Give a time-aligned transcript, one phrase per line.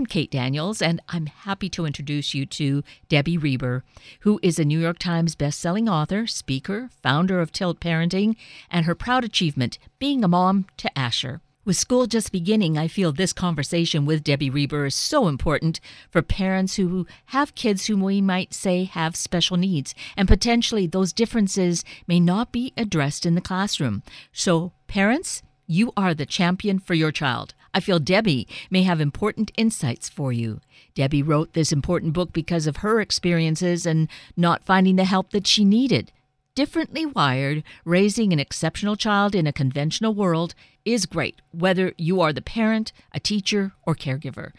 [0.00, 3.84] I'm Kate Daniels, and I'm happy to introduce you to Debbie Reber,
[4.20, 8.34] who is a New York Times bestselling author, speaker, founder of Tilt Parenting,
[8.70, 11.42] and her proud achievement, being a mom to Asher.
[11.66, 16.22] With school just beginning, I feel this conversation with Debbie Reber is so important for
[16.22, 21.84] parents who have kids whom we might say have special needs, and potentially those differences
[22.06, 24.02] may not be addressed in the classroom.
[24.32, 27.52] So, parents, you are the champion for your child.
[27.72, 30.60] I feel Debbie may have important insights for you.
[30.94, 35.46] Debbie wrote this important book because of her experiences and not finding the help that
[35.46, 36.12] she needed.
[36.56, 42.32] Differently wired, raising an exceptional child in a conventional world is great, whether you are
[42.32, 44.52] the parent, a teacher, or caregiver.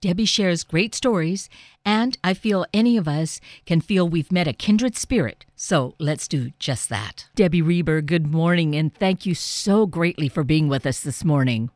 [0.00, 1.48] Debbie shares great stories,
[1.84, 5.46] and I feel any of us can feel we've met a kindred spirit.
[5.54, 7.26] So let's do just that.
[7.34, 11.70] Debbie Reber, good morning, and thank you so greatly for being with us this morning.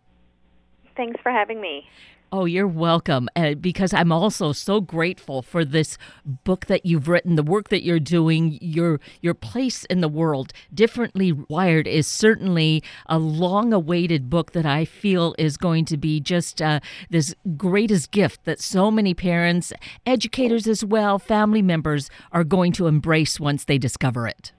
[0.96, 1.86] Thanks for having me.
[2.32, 3.28] Oh, you're welcome.
[3.34, 7.82] Uh, because I'm also so grateful for this book that you've written, the work that
[7.82, 10.52] you're doing, your your place in the world.
[10.72, 16.62] Differently Wired is certainly a long-awaited book that I feel is going to be just
[16.62, 19.72] uh, this greatest gift that so many parents,
[20.06, 24.52] educators as well, family members are going to embrace once they discover it.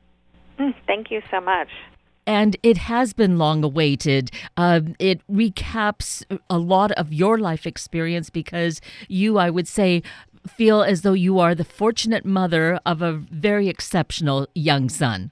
[0.60, 1.70] Mm, thank you so much
[2.26, 4.32] and it has been long awaited.
[4.58, 10.04] Uh, it recaps a lot of your life experience because you, I would say,
[10.48, 15.32] feel as though you are the fortunate mother of a very exceptional young son.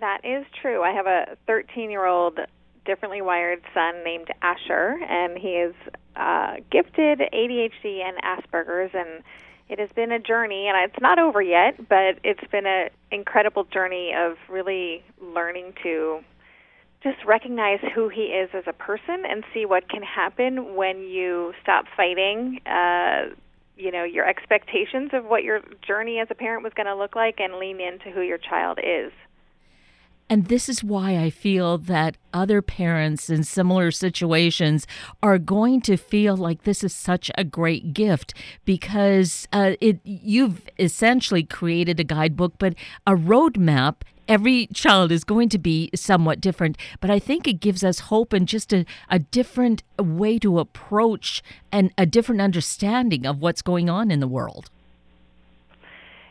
[0.00, 0.82] That is true.
[0.82, 2.38] I have a 13 year old
[2.84, 5.74] differently wired son named Asher, and he is
[6.16, 9.22] uh, gifted ADHD and Asperger's, and
[9.68, 13.64] it has been a journey, and it's not over yet, but it's been an incredible
[13.64, 16.20] journey of really learning to
[17.02, 21.52] just recognize who he is as a person and see what can happen when you
[21.62, 23.26] stop fighting uh
[23.76, 27.14] you know your expectations of what your journey as a parent was going to look
[27.14, 29.12] like and lean into who your child is
[30.30, 34.86] and this is why I feel that other parents in similar situations
[35.22, 38.32] are going to feel like this is such a great gift
[38.64, 42.74] because uh, it you've essentially created a guidebook, but
[43.06, 43.96] a roadmap
[44.26, 48.32] every child is going to be somewhat different, but I think it gives us hope
[48.32, 53.90] and just a, a different way to approach and a different understanding of what's going
[53.90, 54.70] on in the world.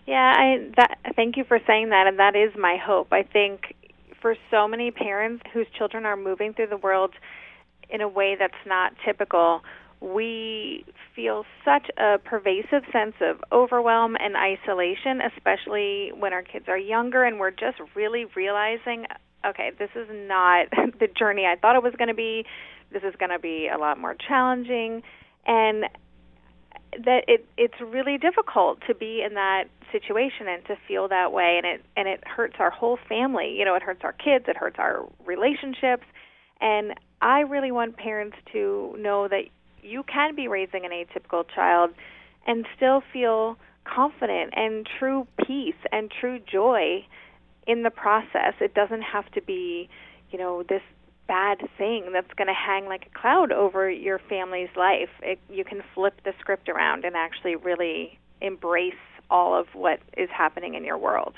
[0.06, 3.14] Yeah, I that thank you for saying that and that is my hope.
[3.14, 3.76] I think
[4.24, 7.12] for so many parents whose children are moving through the world
[7.90, 9.62] in a way that's not typical,
[10.00, 10.84] we
[11.16, 17.24] feel such a pervasive sense of overwhelm and isolation, especially when our kids are younger
[17.24, 19.06] and we're just really realizing
[19.46, 20.68] okay, this is not
[21.00, 22.46] the journey I thought it was going to be.
[22.92, 25.04] This is going to be a lot more challenging.
[25.46, 25.86] And
[27.06, 31.56] that it it's really difficult to be in that situation and to feel that way
[31.58, 33.56] and it and it hurts our whole family.
[33.58, 36.04] You know it hurts our kids it hurts our relationships.
[36.62, 39.44] And i really want parents to know that
[39.82, 41.92] you can be raising an atypical child
[42.48, 47.06] and still feel confident and true peace and true joy
[47.68, 48.54] in the process.
[48.62, 49.90] It doesn't have to be
[50.32, 50.82] you know this
[51.28, 55.10] bad thing that's going to hang like a cloud over your family's life.
[55.22, 58.94] It, you can flip the script around and actually really embrace
[59.30, 61.36] all of what is happening in your world.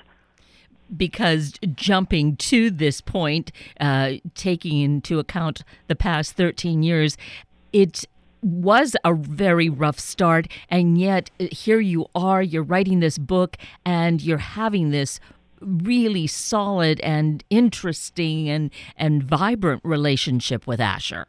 [0.95, 7.17] Because jumping to this point, uh, taking into account the past 13 years,
[7.73, 8.05] it
[8.41, 14.21] was a very rough start, and yet here you are, you're writing this book, and
[14.21, 15.19] you're having this
[15.65, 21.27] really solid and interesting and, and vibrant relationship with Asher.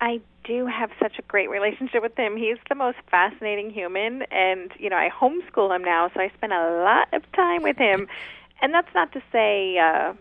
[0.00, 2.36] I do have such a great relationship with him.
[2.36, 6.52] He's the most fascinating human, and you know I homeschool him now, so I spend
[6.52, 8.08] a lot of time with him.
[8.62, 10.14] And that's not to say, uh,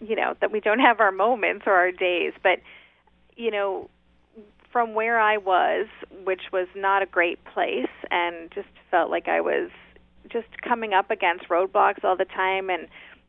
[0.00, 2.58] you know, that we don't have our moments or our days, but
[3.36, 3.88] you know,
[4.72, 5.86] from where I was,
[6.24, 9.70] which was not a great place, and just felt like I was
[10.30, 12.88] just coming up against roadblocks all the time and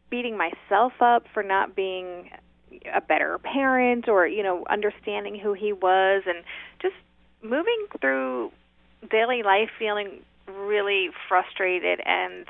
[0.09, 2.29] beating myself up for not being
[2.93, 6.43] a better parent or you know understanding who he was and
[6.81, 6.95] just
[7.41, 8.51] moving through
[9.09, 12.45] daily life feeling really frustrated and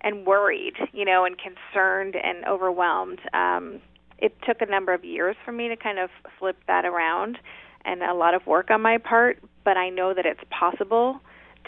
[0.00, 3.20] and worried you know and concerned and overwhelmed.
[3.32, 3.80] Um
[4.18, 7.38] it took a number of years for me to kind of flip that around
[7.86, 11.20] and a lot of work on my part but I know that it's possible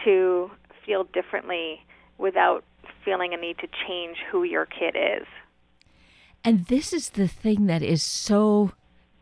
[0.05, 0.51] to
[0.85, 1.85] feel differently
[2.19, 2.65] without
[3.05, 5.27] feeling a need to change who your kid is.
[6.45, 8.73] And this is the thing that is so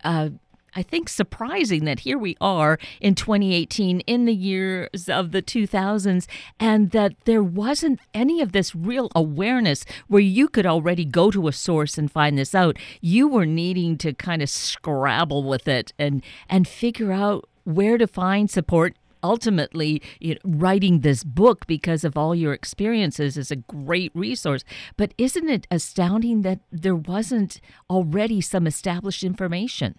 [0.02, 0.30] uh,
[0.74, 6.26] I think, surprising that here we are in 2018, in the years of the 2000s,
[6.58, 11.48] and that there wasn't any of this real awareness where you could already go to
[11.48, 12.78] a source and find this out.
[13.00, 18.06] You were needing to kind of scrabble with it and and figure out where to
[18.06, 23.56] find support ultimately you know, writing this book because of all your experiences is a
[23.56, 24.64] great resource.
[24.96, 29.98] But isn't it astounding that there wasn't already some established information?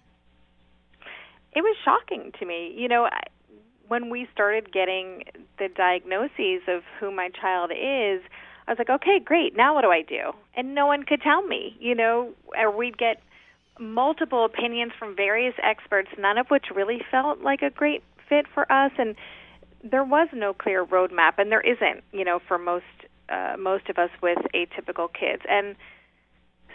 [1.54, 2.74] It was shocking to me.
[2.76, 3.08] You know,
[3.88, 5.24] when we started getting
[5.58, 8.22] the diagnoses of who my child is,
[8.66, 9.56] I was like, okay, great.
[9.56, 10.32] Now what do I do?
[10.56, 13.20] And no one could tell me, you know, or we'd get
[13.78, 18.02] multiple opinions from various experts, none of which really felt like a great
[18.32, 18.92] fit for us.
[18.98, 19.14] And
[19.82, 22.84] there was no clear roadmap, and there isn't, you know, for most
[23.28, 25.42] uh, most of us with atypical kids.
[25.48, 25.76] And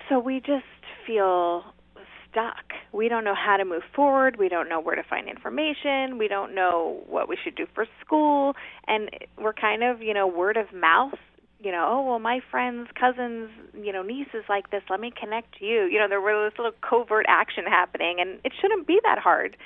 [0.09, 0.65] so we just
[1.05, 1.63] feel
[2.29, 2.73] stuck.
[2.91, 4.37] We don't know how to move forward.
[4.37, 6.17] We don't know where to find information.
[6.17, 8.55] We don't know what we should do for school.
[8.87, 11.19] And we're kind of, you know, word of mouth.
[11.59, 14.83] You know, oh well, my friends, cousins, you know, nieces like this.
[14.89, 15.85] Let me connect you.
[15.91, 19.57] You know, there was this little covert action happening, and it shouldn't be that hard.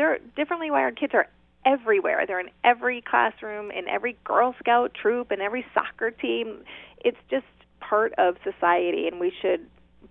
[0.00, 1.26] They're differently wired kids are
[1.66, 2.24] everywhere.
[2.26, 6.64] They're in every classroom, in every Girl Scout troop, in every soccer team.
[7.04, 7.44] It's just
[7.80, 9.60] part of society, and we should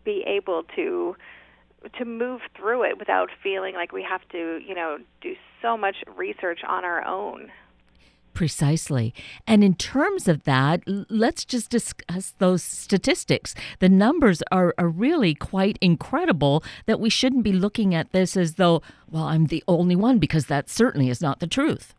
[0.05, 1.15] be able to
[1.97, 5.95] to move through it without feeling like we have to, you know, do so much
[6.15, 7.49] research on our own.
[8.39, 9.13] Precisely.
[9.45, 13.53] And in terms of that, let's just discuss those statistics.
[13.79, 18.53] The numbers are, are really quite incredible that we shouldn't be looking at this as
[18.53, 18.81] though,
[19.11, 21.93] well, I'm the only one, because that certainly is not the truth.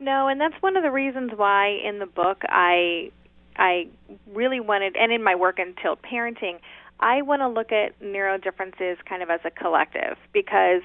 [0.00, 3.10] No, and that's one of the reasons why in the book I
[3.56, 3.88] I
[4.32, 6.60] really wanted and in my work in tilt parenting,
[6.98, 10.80] I want to look at neuro differences kind of as a collective because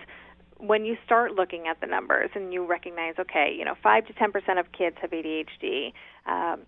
[0.66, 4.14] when you start looking at the numbers and you recognize, okay, you know, 5 to
[4.14, 5.92] 10% of kids have ADHD,
[6.26, 6.62] um,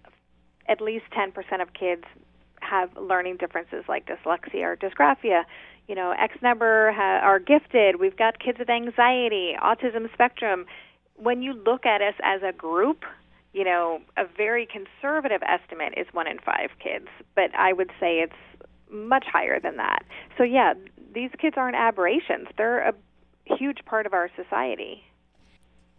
[0.68, 2.04] at least 10% of kids
[2.60, 5.44] have learning differences like dyslexia or dysgraphia.
[5.88, 8.00] You know, X number ha- are gifted.
[8.00, 10.66] We've got kids with anxiety, autism spectrum.
[11.16, 13.04] When you look at us as a group,
[13.54, 18.20] you know, a very conservative estimate is one in five kids, but I would say
[18.20, 18.34] it's
[18.92, 20.04] much higher than that.
[20.38, 20.74] So yeah,
[21.14, 22.48] these kids aren't aberrations.
[22.58, 22.94] They're a
[23.46, 25.04] huge part of our society.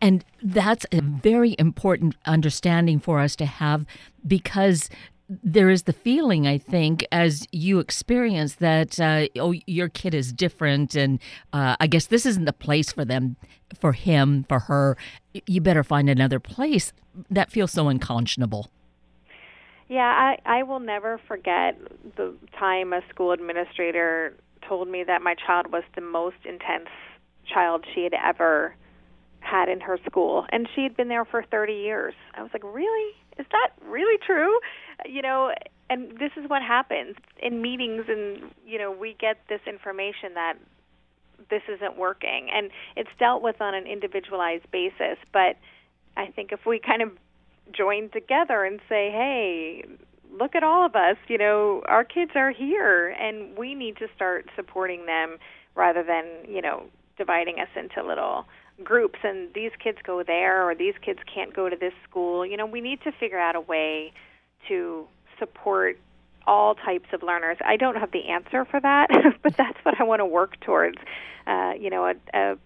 [0.00, 3.86] And that's a very important understanding for us to have
[4.26, 4.90] because
[5.28, 10.32] there is the feeling, I think, as you experience that, uh, oh, your kid is
[10.32, 11.18] different, and
[11.52, 13.36] uh, I guess this isn't the place for them,
[13.80, 14.96] for him, for her.
[15.46, 16.92] You better find another place.
[17.28, 18.70] That feels so unconscionable.
[19.88, 21.78] Yeah, I I will never forget
[22.16, 24.34] the time a school administrator
[24.68, 26.88] told me that my child was the most intense
[27.52, 28.74] child she had ever
[29.40, 32.14] had in her school and she had been there for 30 years.
[32.34, 33.14] I was like, "Really?
[33.38, 34.58] Is that really true?"
[35.04, 35.52] You know,
[35.88, 40.54] and this is what happens in meetings and you know, we get this information that
[41.50, 45.56] this isn't working and it's dealt with on an individualized basis, but
[46.16, 47.10] I think if we kind of
[47.72, 49.84] join together and say, hey,
[50.38, 51.16] look at all of us.
[51.28, 55.38] You know, our kids are here, and we need to start supporting them
[55.74, 56.84] rather than, you know,
[57.16, 58.46] dividing us into little
[58.84, 62.44] groups and these kids go there or these kids can't go to this school.
[62.44, 64.12] You know, we need to figure out a way
[64.68, 65.06] to
[65.38, 65.98] support
[66.46, 67.56] all types of learners.
[67.64, 69.08] I don't have the answer for that,
[69.42, 70.98] but that's what I want to work towards.
[71.46, 72.56] Uh, you know, a, a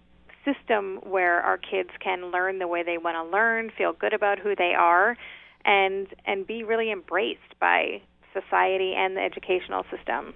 [0.45, 4.39] system where our kids can learn the way they want to learn, feel good about
[4.39, 5.17] who they are,
[5.65, 8.01] and and be really embraced by
[8.33, 10.33] society and the educational system.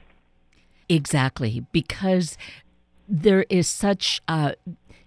[0.88, 2.38] Exactly, because
[3.08, 4.54] there is such uh,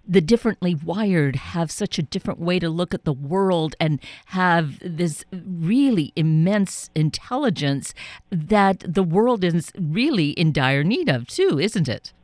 [0.09, 4.78] the differently wired have such a different way to look at the world and have
[4.81, 7.93] this really immense intelligence
[8.31, 12.14] that the world is really in dire need of too, isn't it?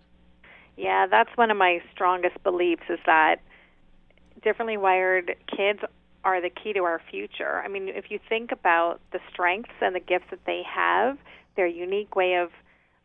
[0.79, 3.37] Yeah, that's one of my strongest beliefs is that
[4.43, 5.81] differently wired kids
[6.25, 7.63] are the key to our future.
[7.63, 11.19] I mean, if you think about the strengths and the gifts that they have,
[11.55, 12.51] their unique way of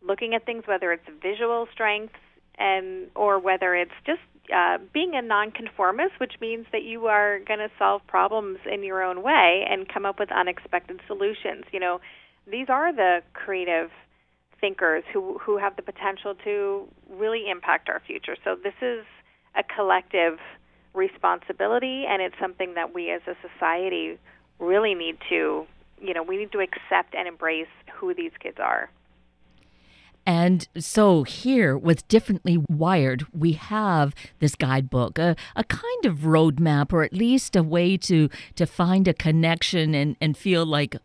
[0.02, 2.16] looking at things, whether it's visual strengths
[2.60, 4.20] and or whether it's just
[4.56, 9.04] uh, being a nonconformist, which means that you are going to solve problems in your
[9.04, 11.66] own way and come up with unexpected solutions.
[11.72, 12.02] You know,
[12.50, 13.90] these are the creative
[14.60, 18.36] thinkers who who have the potential to really impact our future.
[18.44, 19.06] So this is
[19.56, 20.40] a collective
[20.94, 24.18] responsibility and it's something that we as a society
[24.60, 25.66] really need to,
[26.02, 28.90] you know, we need to accept and embrace who these kids are.
[30.30, 36.94] And so here with Differently Wired, we have this guidebook, a, a kind of roadmap
[36.94, 40.96] or at least a way to to find a connection and, and feel like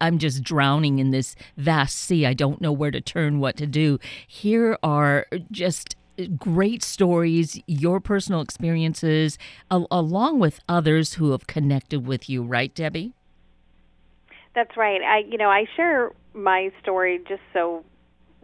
[0.00, 2.24] I'm just drowning in this vast sea.
[2.24, 3.98] I don't know where to turn, what to do.
[4.28, 5.96] Here are just
[6.38, 9.38] great stories, your personal experiences,
[9.72, 13.12] al- along with others who have connected with you, right, Debbie?
[14.54, 15.02] That's right.
[15.02, 17.84] I, you know, I share my story just so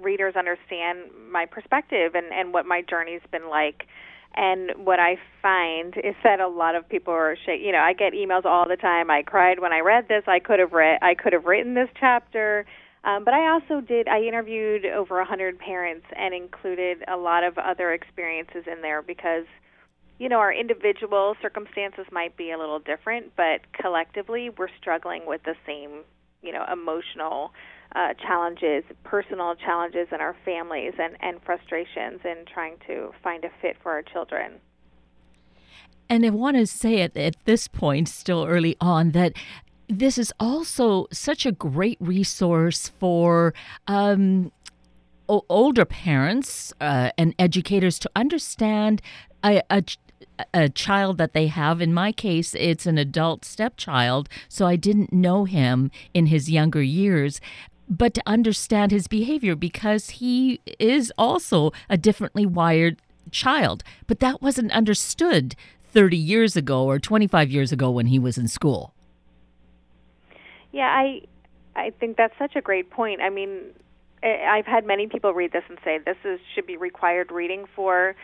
[0.01, 3.87] readers understand my perspective and and what my journey's been like.
[4.35, 7.93] And what I find is that a lot of people are, sh- you know, I
[7.93, 9.11] get emails all the time.
[9.11, 10.23] I cried when I read this.
[10.27, 10.99] I could have read.
[11.03, 12.65] I could have written this chapter.
[13.05, 14.07] Um, but I also did.
[14.07, 19.03] I interviewed over a hundred parents and included a lot of other experiences in there
[19.03, 19.47] because,
[20.19, 25.43] you know, our individual circumstances might be a little different, but collectively we're struggling with
[25.45, 26.03] the same,
[26.43, 27.53] you know, emotional
[27.95, 33.51] uh, challenges, personal challenges in our families, and, and frustrations in trying to find a
[33.61, 34.55] fit for our children.
[36.09, 39.33] And I want to say at, at this point, still early on, that
[39.89, 43.55] this is also such a great resource for
[43.87, 44.53] um,
[45.29, 49.01] o- older parents uh, and educators to understand
[49.45, 49.83] a, a,
[50.53, 51.81] a child that they have.
[51.81, 56.83] In my case, it's an adult stepchild, so I didn't know him in his younger
[56.83, 57.41] years
[57.89, 63.83] but to understand his behavior because he is also a differently wired child.
[64.07, 65.55] But that wasn't understood
[65.93, 68.95] 30 years ago or 25 years ago when he was in school.
[70.73, 71.23] Yeah, I
[71.75, 73.21] I think that's such a great point.
[73.21, 73.61] I mean,
[74.23, 78.15] I've had many people read this and say this is should be required reading for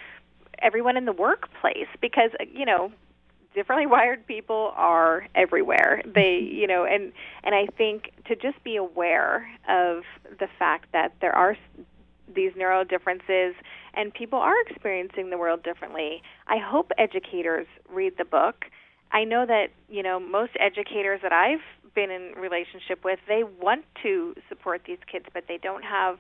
[0.61, 2.93] everyone in the workplace because you know
[3.55, 6.03] differently wired people are everywhere.
[6.05, 10.03] They, you know, and and I think to just be aware of
[10.39, 11.57] the fact that there are
[12.35, 13.55] these neuro differences
[13.95, 16.23] and people are experiencing the world differently.
[16.49, 18.67] I hope educators read the book.
[19.13, 21.63] I know that, you know, most educators that I've
[21.95, 26.19] been in relationship with, they want to support these kids, but they don't have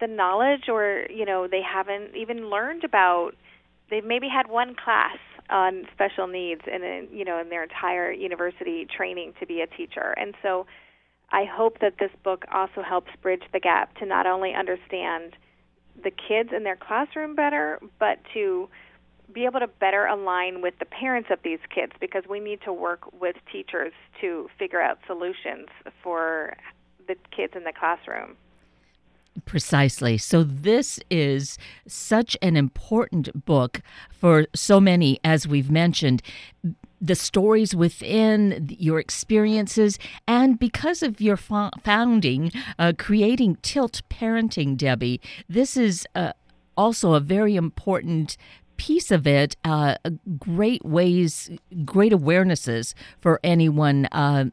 [0.00, 3.32] the knowledge or, you know, they haven't even learned about
[3.90, 5.18] they've maybe had one class
[5.50, 9.66] on special needs in a, you know in their entire university training to be a
[9.66, 10.14] teacher.
[10.16, 10.66] And so
[11.30, 15.34] I hope that this book also helps bridge the gap to not only understand
[16.02, 18.68] the kids in their classroom better, but to
[19.32, 22.72] be able to better align with the parents of these kids because we need to
[22.72, 25.68] work with teachers to figure out solutions
[26.02, 26.56] for
[27.06, 28.36] the kids in the classroom.
[29.44, 30.18] Precisely.
[30.18, 36.22] So, this is such an important book for so many, as we've mentioned.
[37.00, 45.20] The stories within your experiences, and because of your founding, uh, creating Tilt Parenting, Debbie,
[45.48, 46.32] this is uh,
[46.76, 48.36] also a very important
[48.78, 49.56] piece of it.
[49.64, 49.96] Uh,
[50.38, 51.50] great ways,
[51.84, 54.46] great awarenesses for anyone uh,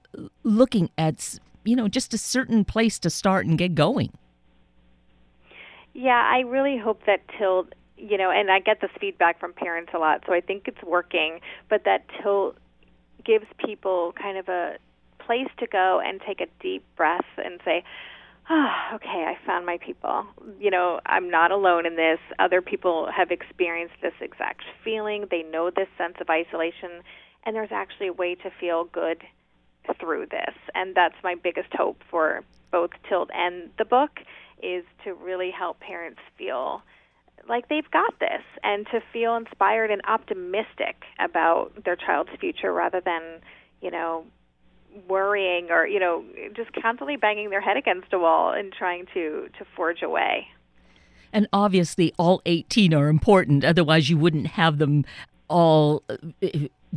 [0.44, 4.12] looking at, you know, just a certain place to start and get going.
[5.96, 9.92] Yeah, I really hope that Tilt, you know, and I get this feedback from parents
[9.96, 12.58] a lot, so I think it's working, but that Tilt
[13.24, 14.76] gives people kind of a
[15.20, 17.86] place to go and take a deep breath and say,
[18.50, 20.26] oh, okay, I found my people.
[20.60, 22.20] You know, I'm not alone in this.
[22.40, 25.28] Other people have experienced this exact feeling.
[25.32, 27.04] They know this sense of isolation,
[27.46, 29.24] and there's actually a way to feel good
[29.98, 30.56] through this.
[30.76, 34.20] And that's my biggest hope for both Tilt and the book
[34.62, 36.82] is to really help parents feel
[37.48, 43.02] like they've got this and to feel inspired and optimistic about their child's future rather
[43.02, 43.22] than,
[43.82, 44.26] you know,
[45.08, 46.24] worrying or, you know,
[46.56, 50.48] just constantly banging their head against a wall and trying to to forge away.
[51.34, 55.04] And obviously all 18 are important otherwise you wouldn't have them
[55.50, 56.16] all uh,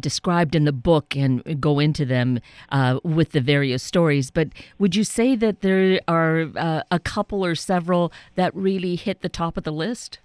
[0.01, 2.41] described in the book and go into them
[2.71, 4.31] uh, with the various stories.
[4.31, 9.21] But would you say that there are uh, a couple or several that really hit
[9.21, 10.19] the top of the list?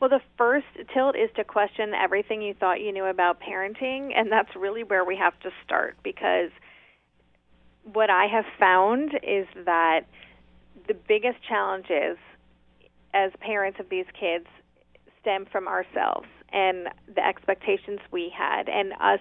[0.00, 4.30] Well, the first tilt is to question everything you thought you knew about parenting, and
[4.30, 6.50] that's really where we have to start because
[7.92, 10.02] what I have found is that
[10.86, 12.16] the biggest challenges
[13.12, 14.46] as parents of these kids
[15.20, 19.20] stem from ourselves and the expectations we had and us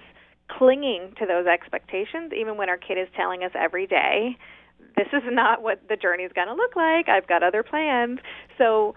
[0.49, 4.37] clinging to those expectations even when our kid is telling us every day
[4.95, 8.19] this is not what the journey is going to look like i've got other plans
[8.57, 8.95] so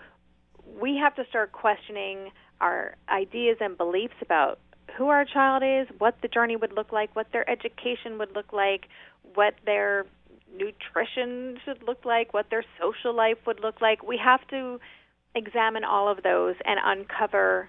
[0.81, 4.61] we have to start questioning our ideas and beliefs about
[4.97, 8.53] who our child is what the journey would look like what their education would look
[8.53, 8.87] like
[9.35, 10.07] what their
[10.57, 14.03] nutrition should look like, what their social life would look like.
[14.03, 14.81] We have to
[15.35, 17.69] examine all of those and uncover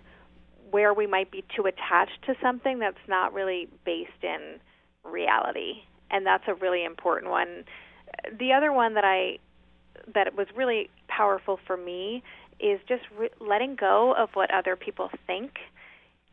[0.72, 4.60] where we might be too attached to something that's not really based in
[5.04, 5.84] reality.
[6.10, 7.64] And that's a really important one.
[8.38, 9.38] The other one that I
[10.16, 12.24] that was really powerful for me
[12.60, 15.52] is just re- letting go of what other people think.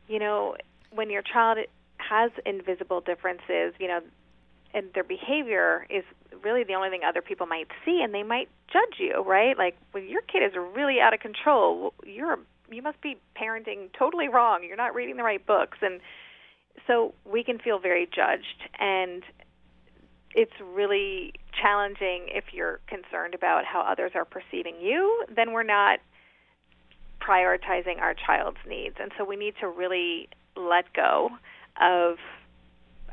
[0.07, 0.55] You know,
[0.91, 1.59] when your child
[1.97, 3.99] has invisible differences, you know,
[4.73, 6.03] and their behavior is
[6.43, 9.57] really the only thing other people might see and they might judge you, right?
[9.57, 12.39] Like, when your kid is really out of control, you're
[12.71, 14.63] you must be parenting totally wrong.
[14.63, 15.99] You're not reading the right books and
[16.87, 19.23] so we can feel very judged and
[20.35, 25.99] it's really challenging if you're concerned about how others are perceiving you, then we're not
[27.19, 28.95] prioritizing our child's needs.
[28.99, 31.29] And so we need to really let go
[31.81, 32.17] of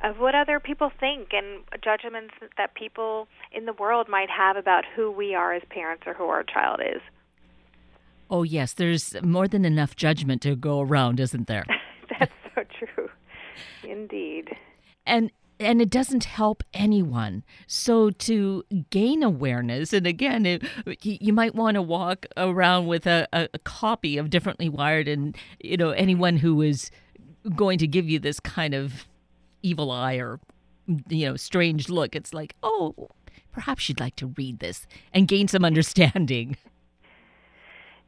[0.05, 4.85] of what other people think and judgments that people in the world might have about
[4.95, 7.01] who we are as parents or who our child is.
[8.31, 11.65] Oh, yes, there's more than enough judgment to go around, isn't there?
[12.19, 13.09] That's so true.
[13.85, 14.57] Indeed.
[15.07, 17.43] And and it doesn't help anyone.
[17.67, 20.63] So to gain awareness, and again, it,
[21.03, 25.37] you might want to walk around with a, a, a, copy of Differently Wired, and
[25.61, 26.91] you know anyone who is
[27.55, 29.07] going to give you this kind of
[29.63, 30.41] evil eye or
[31.09, 32.15] you know strange look.
[32.15, 33.09] It's like, oh,
[33.53, 36.57] perhaps you'd like to read this and gain some understanding.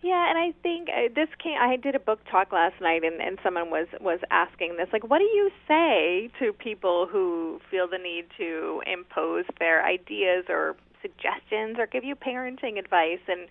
[0.00, 1.56] Yeah, and I think uh, this came.
[1.60, 5.08] I did a book talk last night, and, and someone was was asking this, like,
[5.08, 10.76] what do you say to people who feel the need to impose their ideas or
[11.02, 13.18] suggestions or give you parenting advice?
[13.26, 13.48] And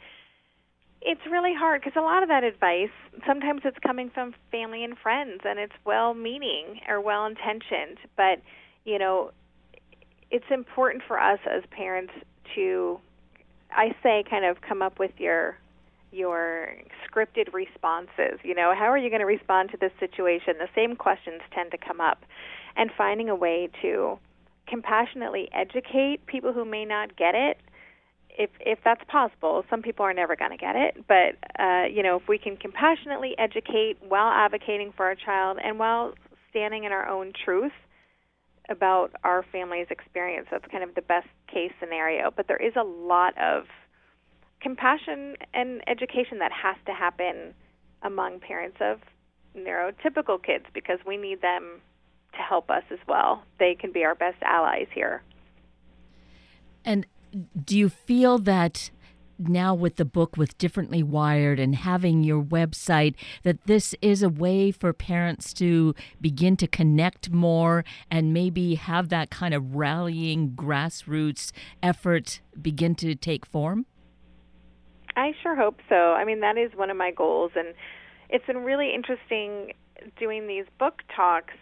[1.02, 4.98] it's really hard because a lot of that advice sometimes it's coming from family and
[4.98, 8.42] friends, and it's well-meaning or well-intentioned, but
[8.86, 9.32] you know,
[10.32, 12.14] it's important for us as parents
[12.56, 13.00] to,
[13.70, 15.58] I say, kind of come up with your
[16.12, 16.70] your
[17.06, 18.40] scripted responses.
[18.44, 20.56] You know, how are you going to respond to this situation?
[20.60, 22.24] The same questions tend to come up.
[22.76, 24.20] And finding a way to
[24.68, 27.58] compassionately educate people who may not get it
[28.38, 29.64] if if that's possible.
[29.70, 32.56] Some people are never going to get it, but uh, you know, if we can
[32.56, 36.14] compassionately educate while advocating for our child and while
[36.50, 37.72] standing in our own truth
[38.70, 42.32] about our family's experience, that's kind of the best case scenario.
[42.36, 43.64] But there is a lot of
[44.62, 47.54] compassion and education that has to happen
[48.04, 49.00] among parents of
[49.56, 51.82] neurotypical kids because we need them
[52.34, 53.44] to help us as well.
[53.60, 55.24] They can be our best allies here.
[56.86, 57.06] And
[57.66, 58.92] do you feel that
[59.40, 64.30] now with the book with differently wired and having your website that this is a
[64.30, 70.52] way for parents to begin to connect more and maybe have that kind of rallying
[70.52, 71.52] grassroots
[71.84, 73.86] effort begin to take form
[75.18, 76.14] I sure hope so.
[76.14, 77.74] I mean, that is one of my goals, and
[78.30, 79.74] it's been really interesting
[80.20, 81.56] doing these book talks.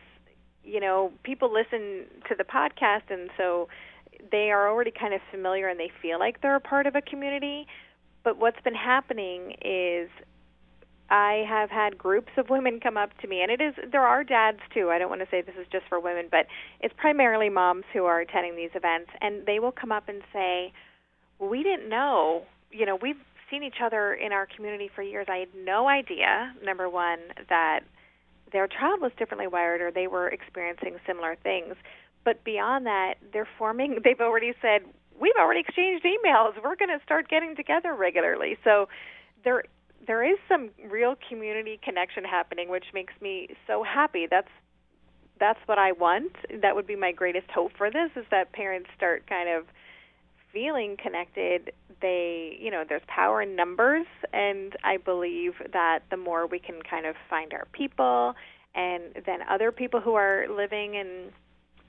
[0.63, 3.69] You know, people listen to the podcast, and so
[4.31, 7.01] they are already kind of familiar and they feel like they're a part of a
[7.01, 7.65] community.
[8.23, 10.09] But what's been happening is
[11.09, 14.25] I have had groups of women come up to me, and it is there are
[14.25, 14.89] dads too.
[14.89, 16.47] I don't want to say this is just for women, but
[16.81, 20.73] it's primarily moms who are attending these events, and they will come up and say,
[21.39, 22.43] "We didn't know.
[22.71, 25.27] You know, we've seen each other in our community for years.
[25.29, 27.81] I had no idea, number one, that
[28.51, 31.75] their child was differently wired or they were experiencing similar things.
[32.23, 34.81] But beyond that, they're forming, they've already said,
[35.19, 36.53] we've already exchanged emails.
[36.63, 38.58] We're going to start getting together regularly.
[38.63, 38.88] So
[39.43, 39.63] there,
[40.05, 44.27] there is some real community connection happening, which makes me so happy.
[44.29, 44.49] That's
[45.38, 46.31] that's what I want.
[46.62, 49.65] That would be my greatest hope for this is that parents start kind of
[50.55, 56.47] feeling connected, they, you know, there's power in numbers, and I believe that the more
[56.47, 58.35] we can kind of find our people,
[58.73, 61.31] and then other people who are living in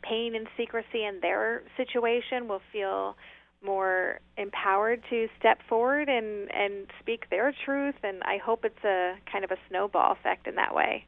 [0.02, 3.16] pain and secrecy in their situation will feel
[3.64, 9.14] more empowered to step forward and and speak their truth and I hope it's a
[9.30, 11.06] kind of a snowball effect in that way.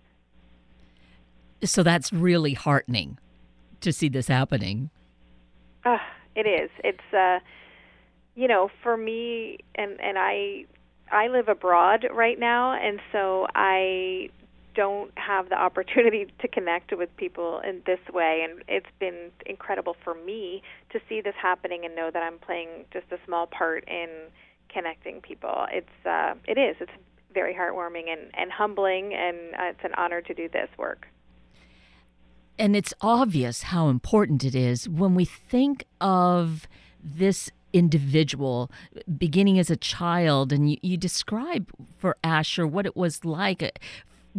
[1.63, 3.19] So that's really heartening
[3.83, 4.91] to see this happening.
[5.85, 5.99] Uh,
[6.35, 6.71] it is.
[6.85, 7.39] It's uh
[8.35, 10.65] you know, for me and and I
[11.11, 14.31] I live abroad right now and so I
[14.75, 19.97] don't have the opportunity to connect with people in this way and it's been incredible
[20.05, 23.89] for me to see this happening and know that I'm playing just a small part
[23.89, 24.09] in
[24.73, 25.67] connecting people.
[25.73, 26.77] It's uh it is.
[26.81, 26.93] It's
[27.35, 31.07] very heartwarming and, and humbling and uh, it's an honor to do this work.
[32.59, 36.67] And it's obvious how important it is when we think of
[37.03, 38.71] this individual
[39.19, 43.71] beginning as a child and you, you describe for asher what it was like uh,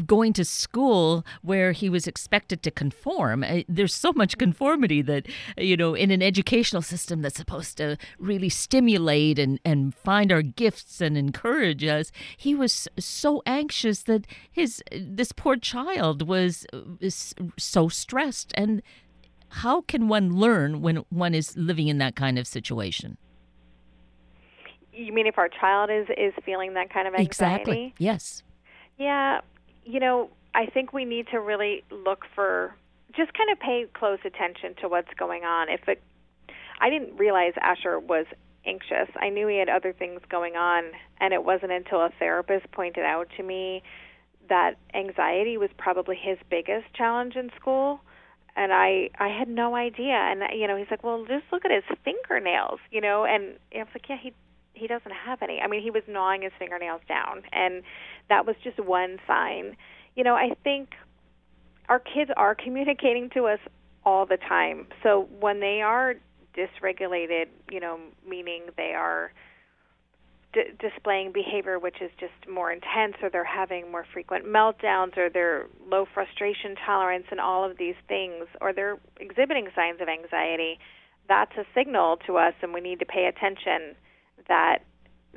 [0.05, 3.43] going to school where he was expected to conform.
[3.43, 7.97] Uh, there's so much conformity that, you know, in an educational system that's supposed to
[8.17, 14.25] really stimulate and, and find our gifts and encourage us, he was so anxious that
[14.51, 16.65] his this poor child was,
[17.01, 18.51] was so stressed.
[18.55, 18.81] And
[19.49, 23.17] how can one learn when one is living in that kind of situation?
[24.93, 27.25] You mean if our child is is feeling that kind of anxiety?
[27.62, 27.93] Exactly.
[27.97, 28.43] Yes.
[28.97, 29.39] Yeah,
[29.89, 32.75] you know, I think we need to really look for
[33.15, 35.67] just kind of pay close attention to what's going on.
[35.69, 36.02] If it,
[36.80, 38.28] I didn't realize Asher was
[38.67, 39.10] anxious.
[39.19, 40.84] I knew he had other things going on,
[41.19, 43.82] and it wasn't until a therapist pointed out to me
[44.47, 48.02] that anxiety was probably his biggest challenge in school
[48.56, 51.71] and I I had no idea and you know he's like well just look at
[51.71, 54.34] his fingernails you know and I was like yeah he
[54.80, 57.84] he doesn't have any I mean he was gnawing his fingernails down and
[58.30, 59.76] that was just one sign.
[60.15, 60.89] You know, I think
[61.88, 63.60] our kids are communicating to us
[64.06, 64.88] all the time.
[65.04, 66.15] So when they are
[66.56, 69.32] dysregulated, you know, meaning they are
[70.54, 75.30] d- displaying behavior which is just more intense, or they're having more frequent meltdowns, or
[75.30, 80.80] they're low frustration tolerance, and all of these things, or they're exhibiting signs of anxiety,
[81.28, 83.96] that's a signal to us, and we need to pay attention
[84.49, 84.79] that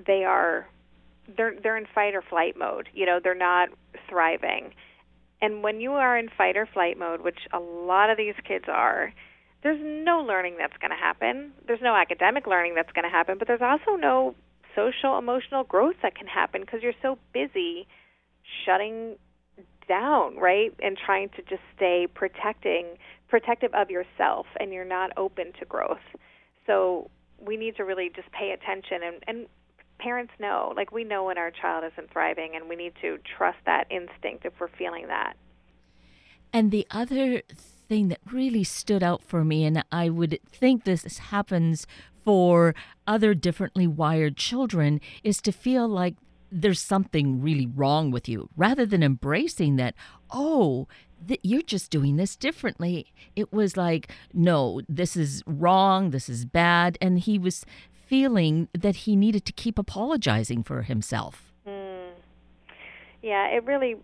[0.07, 0.66] they are
[1.37, 2.88] they're they're in fight or flight mode.
[2.92, 3.68] You know, they're not
[4.09, 4.72] thriving.
[5.40, 8.66] And when you are in fight or flight mode, which a lot of these kids
[8.68, 9.12] are,
[9.62, 11.53] there's no learning that's going to happen.
[11.66, 14.35] There's no academic learning that's going to happen, but there's also no
[14.77, 17.87] social emotional growth that can happen because you're so busy
[18.64, 19.16] shutting
[19.88, 20.72] down, right?
[20.81, 22.96] And trying to just stay protecting
[23.29, 26.05] protective of yourself and you're not open to growth.
[26.66, 27.11] So
[27.45, 29.47] we need to really just pay attention and, and
[30.03, 33.59] parents know, like we know when our child isn't thriving, and we need to trust
[33.67, 35.35] that instinct if we're feeling that.
[36.53, 37.43] And the other
[37.89, 41.87] thing that really stood out for me, and I would think this happens
[42.25, 42.75] for
[43.07, 46.17] other differently wired children, is to feel like
[46.51, 49.95] there's something really wrong with you rather than embracing that,
[50.31, 50.87] oh,
[51.27, 53.13] th- you're just doing this differently.
[53.37, 56.99] It was like, no, this is wrong, this is bad.
[57.01, 61.53] And he was feeling that he needed to keep apologizing for himself.
[61.67, 62.11] Mm.
[63.23, 63.97] Yeah, it really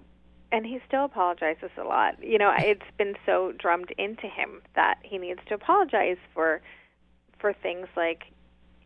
[0.50, 2.22] and he still apologizes a lot.
[2.22, 6.60] You know, it's been so drummed into him that he needs to apologize for
[7.38, 8.24] for things like,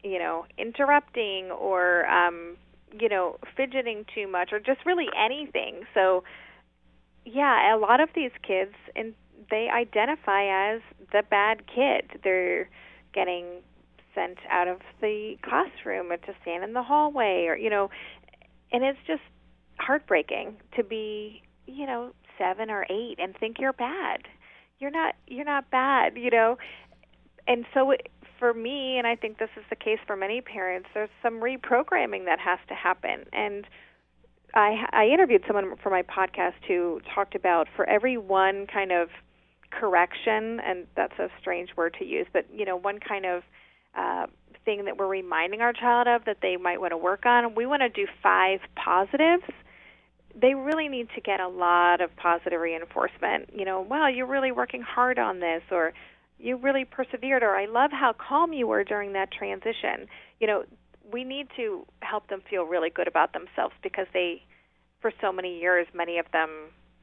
[0.03, 2.57] you know, interrupting or um,
[2.93, 5.85] you know, fidgeting too much or just really anything.
[5.95, 6.25] So
[7.25, 9.15] yeah, a lot of these kids and
[9.51, 10.81] they identify as
[11.13, 12.21] the bad kid.
[12.25, 12.69] They're
[13.13, 13.45] getting
[14.15, 17.89] sent out of the classroom or to stand in the hallway or you know
[18.71, 19.23] and it's just
[19.79, 24.23] heartbreaking to be you know 7 or 8 and think you're bad.
[24.79, 26.59] You're not you're not bad you know?
[27.47, 28.09] And so it,
[28.39, 32.25] for me and I think this is the case for many parents there's some reprogramming
[32.27, 33.25] that has to happen.
[33.33, 33.67] And
[34.55, 39.09] I I interviewed someone for my podcast who talked about for every one kind of
[39.71, 43.43] correction and that's a strange word to use but you know one kind of
[43.97, 44.27] uh,
[44.65, 47.55] thing that we're reminding our child of that they might want to work on.
[47.55, 49.45] We want to do five positives.
[50.41, 53.51] They really need to get a lot of positive reinforcement.
[53.55, 55.93] You know, wow, you're really working hard on this, or
[56.39, 60.07] you really persevered, or I love how calm you were during that transition.
[60.41, 60.65] You know,
[61.13, 64.43] we need to help them feel really good about themselves because they,
[65.01, 66.51] for so many years, many of them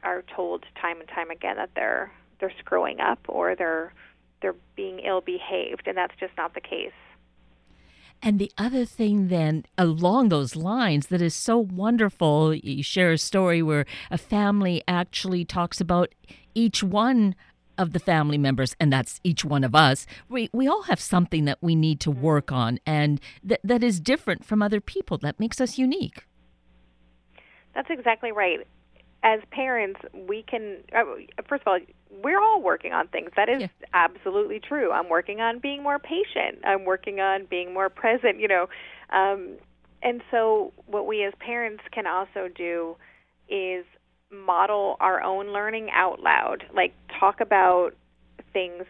[0.03, 3.93] are told time and time again that they're they're screwing up or they're
[4.41, 6.91] they're being ill behaved, and that's just not the case.
[8.21, 13.17] And the other thing, then, along those lines, that is so wonderful, you share a
[13.17, 16.13] story where a family actually talks about
[16.53, 17.35] each one
[17.79, 20.05] of the family members, and that's each one of us.
[20.27, 23.99] We we all have something that we need to work on, and that that is
[23.99, 25.17] different from other people.
[25.17, 26.25] That makes us unique.
[27.73, 28.67] That's exactly right
[29.23, 31.03] as parents, we can, uh,
[31.47, 31.79] first of all,
[32.23, 33.29] we're all working on things.
[33.35, 33.67] That is yeah.
[33.93, 34.91] absolutely true.
[34.91, 36.59] I'm working on being more patient.
[36.63, 38.69] I'm working on being more present, you know.
[39.09, 39.57] Um,
[40.01, 42.95] and so, what we as parents can also do
[43.49, 43.83] is
[44.31, 46.63] model our own learning out loud.
[46.73, 47.91] Like, talk about
[48.53, 48.83] things,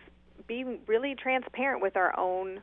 [0.47, 2.61] be really transparent with our own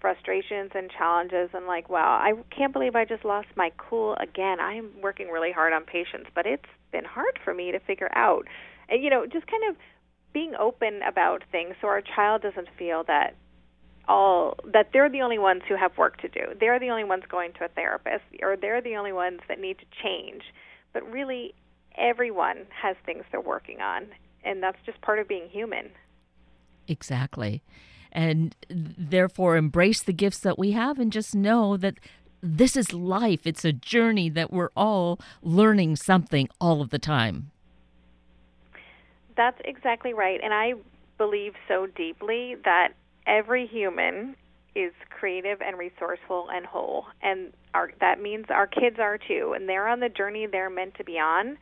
[0.00, 4.58] frustrations and challenges and like wow i can't believe i just lost my cool again
[4.58, 8.46] i'm working really hard on patience but it's been hard for me to figure out
[8.88, 9.76] and you know just kind of
[10.32, 13.34] being open about things so our child doesn't feel that
[14.08, 16.40] all that they're the only ones who have work to do.
[16.58, 19.78] They're the only ones going to a therapist or they're the only ones that need
[19.78, 20.42] to change.
[20.92, 21.54] But really
[22.00, 24.06] everyone has things they're working on
[24.44, 25.90] and that's just part of being human.
[26.88, 27.62] Exactly.
[28.12, 31.98] And therefore embrace the gifts that we have and just know that
[32.42, 33.46] this is life.
[33.46, 37.50] It's a journey that we're all learning something all of the time.
[39.36, 40.40] That's exactly right.
[40.42, 40.74] And I
[41.18, 42.94] believe so deeply that
[43.26, 44.34] every human
[44.74, 47.06] is creative and resourceful and whole.
[47.22, 49.52] And our, that means our kids are too.
[49.54, 51.58] And they're on the journey they're meant to be on.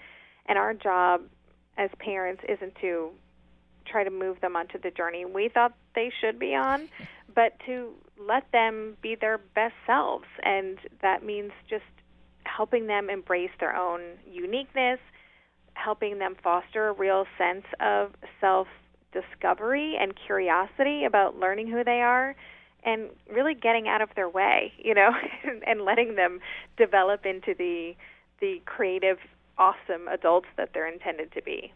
[0.48, 1.22] And our job
[1.76, 3.11] as parents isn't to
[3.87, 6.88] try to move them onto the journey we thought they should be on,
[7.34, 10.26] but to let them be their best selves.
[10.42, 11.84] And that means just
[12.44, 14.98] helping them embrace their own uniqueness,
[15.74, 18.66] helping them foster a real sense of self
[19.12, 22.34] discovery and curiosity about learning who they are
[22.84, 25.11] and really getting out of their way, you know,
[25.66, 26.40] and letting them
[26.76, 27.94] develop into the
[28.40, 29.18] the creative
[29.59, 31.73] awesome adults that they're intended to be.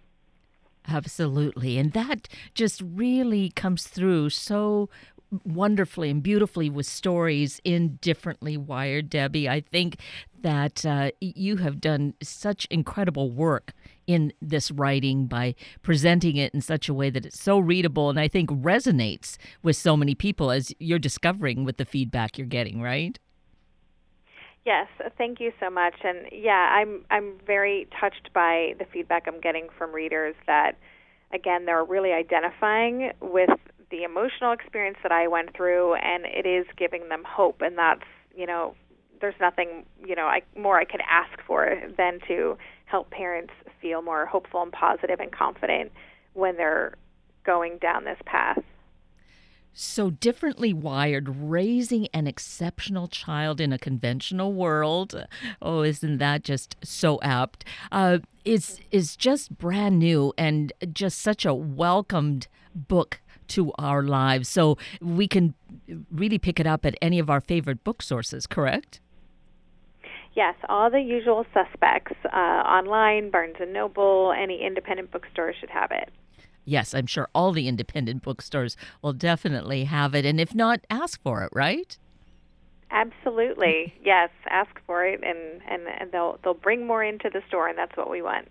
[0.89, 1.79] Absolutely.
[1.79, 4.89] And that just really comes through so
[5.45, 9.49] wonderfully and beautifully with stories in Differently Wired, Debbie.
[9.49, 9.97] I think
[10.41, 13.73] that uh, you have done such incredible work
[14.07, 18.19] in this writing by presenting it in such a way that it's so readable and
[18.19, 22.83] I think resonates with so many people as you're discovering with the feedback you're getting,
[22.83, 23.19] right?
[24.65, 24.87] Yes,
[25.19, 25.95] thank you so much.
[26.05, 30.73] And yeah, I'm I'm very touched by the feedback I'm getting from readers that
[31.33, 33.51] again they're really identifying with
[33.91, 38.05] the emotional experience that I went through and it is giving them hope and that's,
[38.35, 38.75] you know,
[39.21, 44.01] there's nothing, you know, I more I could ask for than to help parents feel
[44.01, 45.91] more hopeful and positive and confident
[46.35, 46.95] when they're
[47.45, 48.63] going down this path
[49.75, 55.27] so differently wired, raising an exceptional child in a conventional world.
[55.61, 57.65] Oh, isn't that just so apt?
[57.91, 64.49] Uh, is is just brand new and just such a welcomed book to our lives.
[64.49, 65.55] So we can
[66.11, 68.47] really pick it up at any of our favorite book sources.
[68.47, 69.01] Correct?
[70.35, 75.91] Yes, all the usual suspects uh, online, Barnes and Noble, any independent bookstore should have
[75.91, 76.11] it.
[76.65, 80.25] Yes, I'm sure all the independent bookstores will definitely have it.
[80.25, 81.99] And if not, ask for it, right?
[82.91, 83.95] Absolutely.
[84.05, 87.77] yes, ask for it and, and, and they'll they'll bring more into the store and
[87.77, 88.49] that's what we want.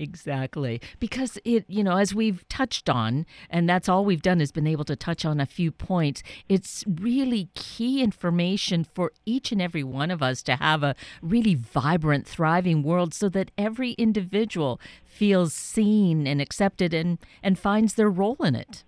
[0.00, 0.80] Exactly.
[0.98, 4.66] Because it, you know, as we've touched on, and that's all we've done is been
[4.66, 9.84] able to touch on a few points, it's really key information for each and every
[9.84, 15.52] one of us to have a really vibrant, thriving world so that every individual feels
[15.52, 18.84] seen and accepted and, and finds their role in it.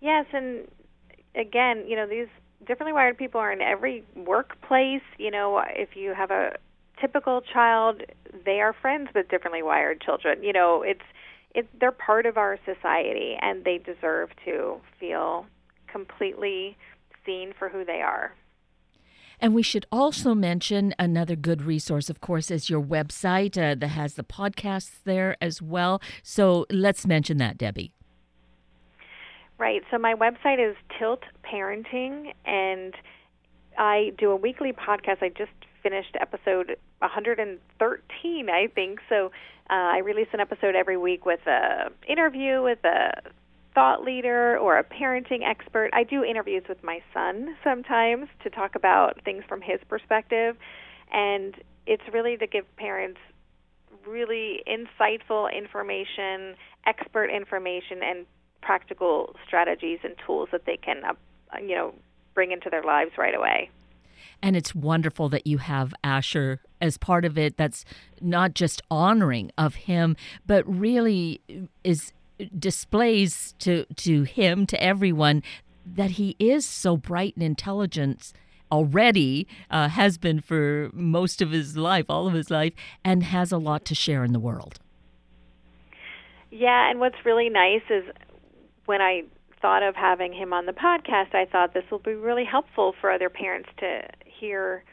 [0.00, 0.66] Yes, and
[1.34, 2.28] again, you know, these
[2.66, 5.02] differently wired people are in every workplace.
[5.18, 6.56] You know, if you have a
[7.00, 8.02] typical child,
[8.44, 10.42] they are friends with differently wired children.
[10.42, 11.02] You know, it's
[11.54, 15.46] it they're part of our society and they deserve to feel
[15.90, 16.76] completely
[17.24, 18.34] seen for who they are.
[19.40, 23.88] And we should also mention another good resource, of course, is your website uh, that
[23.88, 26.00] has the podcasts there as well.
[26.22, 27.92] So let's mention that, Debbie.
[29.58, 29.82] Right.
[29.90, 32.94] So my website is Tilt Parenting, and
[33.78, 35.22] I do a weekly podcast.
[35.22, 35.52] I just
[35.84, 38.98] finished episode 113, I think.
[39.08, 39.26] So
[39.70, 43.12] uh, I release an episode every week with a interview with a
[43.74, 45.90] thought leader or a parenting expert.
[45.92, 50.56] I do interviews with my son sometimes to talk about things from his perspective,
[51.12, 51.54] and
[51.86, 53.20] it's really to give parents
[54.06, 58.26] really insightful information, expert information, and
[58.62, 61.12] practical strategies and tools that they can, uh,
[61.60, 61.94] you know,
[62.34, 63.70] bring into their lives right away.
[64.42, 67.84] And it's wonderful that you have Asher as part of it that's
[68.20, 70.16] not just honoring of him,
[70.46, 71.40] but really
[71.82, 72.12] is
[72.58, 75.42] displays to to him to everyone
[75.86, 78.32] that he is so bright and intelligent
[78.72, 82.72] already uh, has been for most of his life all of his life
[83.04, 84.80] and has a lot to share in the world.
[86.50, 88.04] Yeah and what's really nice is
[88.86, 89.22] when i
[89.60, 93.10] thought of having him on the podcast i thought this will be really helpful for
[93.10, 94.02] other parents to
[94.44, 94.84] hear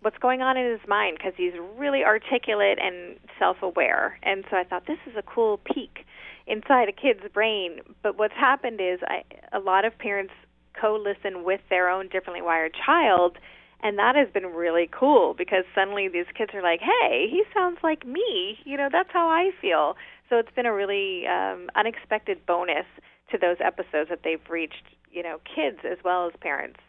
[0.00, 4.18] what's going on in his mind because he's really articulate and self-aware.
[4.22, 6.04] And so I thought this is a cool peek
[6.46, 7.80] inside a kid's brain.
[8.02, 10.32] But what's happened is I, a lot of parents
[10.80, 13.38] co-listen with their own differently wired child
[13.82, 17.78] and that has been really cool because suddenly these kids are like, "Hey, he sounds
[17.82, 19.96] like me." You know, that's how I feel.
[20.28, 22.86] So it's been a really um, unexpected bonus
[23.30, 26.80] to those episodes that they've reached, you know, kids as well as parents.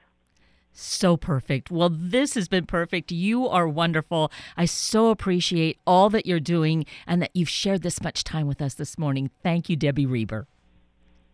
[0.71, 1.71] So perfect.
[1.71, 3.11] Well, this has been perfect.
[3.11, 4.31] You are wonderful.
[4.55, 8.61] I so appreciate all that you're doing and that you've shared this much time with
[8.61, 9.29] us this morning.
[9.43, 10.47] Thank you, Debbie Reber.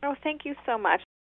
[0.03, 1.01] Oh, thank you so much.